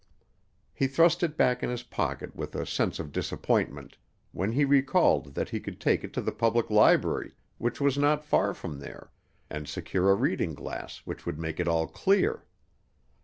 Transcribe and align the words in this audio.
He 0.73 0.87
thrust 0.87 1.21
it 1.21 1.37
back 1.37 1.61
in 1.61 1.69
his 1.69 1.83
pocket 1.83 2.35
with 2.35 2.55
a 2.55 2.65
sense 2.65 2.97
of 2.97 3.11
disappointment, 3.11 3.97
when 4.31 4.53
he 4.53 4.65
recalled 4.65 5.35
that 5.35 5.49
he 5.49 5.59
could 5.59 5.79
take 5.79 6.03
it 6.03 6.11
to 6.13 6.23
the 6.23 6.31
Public 6.31 6.71
Library 6.71 7.33
which 7.59 7.79
was 7.79 7.99
not 7.99 8.25
far 8.25 8.55
from 8.55 8.79
there 8.79 9.11
and 9.47 9.69
secure 9.69 10.09
a 10.09 10.15
reading 10.15 10.55
glass 10.55 11.03
which 11.05 11.27
would 11.27 11.37
make 11.37 11.59
it 11.59 11.67
all 11.67 11.85
clear. 11.85 12.43